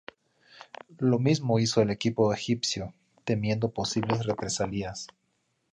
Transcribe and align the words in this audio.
Lo 0.97 1.19
mismo 1.19 1.59
hizo 1.59 1.79
el 1.83 1.91
equipo 1.91 2.33
egipcio, 2.33 2.91
temiendo 3.23 3.69
posibles 3.69 4.25
represalias. 4.25 5.05